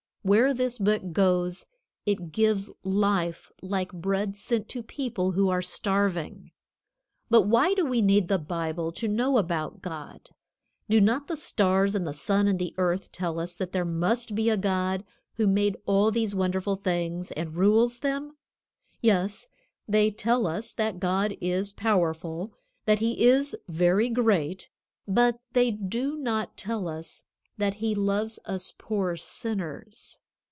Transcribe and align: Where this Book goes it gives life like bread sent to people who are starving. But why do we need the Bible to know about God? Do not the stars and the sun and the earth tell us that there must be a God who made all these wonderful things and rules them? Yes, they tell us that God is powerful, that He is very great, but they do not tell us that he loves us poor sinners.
Where 0.23 0.53
this 0.53 0.77
Book 0.77 1.13
goes 1.13 1.65
it 2.05 2.31
gives 2.31 2.69
life 2.83 3.51
like 3.63 3.91
bread 3.91 4.37
sent 4.37 4.69
to 4.69 4.83
people 4.83 5.31
who 5.31 5.49
are 5.49 5.63
starving. 5.63 6.51
But 7.31 7.47
why 7.47 7.73
do 7.73 7.83
we 7.87 8.03
need 8.03 8.27
the 8.27 8.37
Bible 8.37 8.91
to 8.91 9.07
know 9.07 9.39
about 9.39 9.81
God? 9.81 10.29
Do 10.87 11.01
not 11.01 11.25
the 11.27 11.35
stars 11.35 11.95
and 11.95 12.05
the 12.05 12.13
sun 12.13 12.47
and 12.47 12.59
the 12.59 12.75
earth 12.77 13.11
tell 13.11 13.39
us 13.39 13.55
that 13.55 13.71
there 13.71 13.83
must 13.83 14.35
be 14.35 14.47
a 14.47 14.57
God 14.57 15.03
who 15.37 15.47
made 15.47 15.77
all 15.87 16.11
these 16.11 16.35
wonderful 16.35 16.75
things 16.75 17.31
and 17.31 17.55
rules 17.55 18.01
them? 18.01 18.37
Yes, 19.01 19.47
they 19.87 20.11
tell 20.11 20.45
us 20.45 20.71
that 20.71 20.99
God 20.99 21.35
is 21.41 21.73
powerful, 21.73 22.53
that 22.85 22.99
He 22.99 23.25
is 23.25 23.57
very 23.67 24.07
great, 24.07 24.69
but 25.07 25.39
they 25.53 25.71
do 25.71 26.15
not 26.15 26.57
tell 26.57 26.87
us 26.87 27.23
that 27.57 27.75
he 27.75 27.93
loves 27.93 28.39
us 28.45 28.73
poor 28.79 29.15
sinners. 29.15 30.17